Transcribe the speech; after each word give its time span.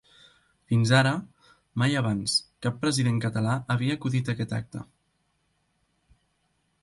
Fins 0.71 0.91
ara, 0.99 1.09
mai 1.81 1.97
abans 1.99 2.37
cap 2.67 2.79
president 2.85 3.19
català 3.27 3.53
havia 3.75 3.97
acudit 3.99 4.31
a 4.31 4.35
aquest 4.35 4.55
acte. 4.61 4.83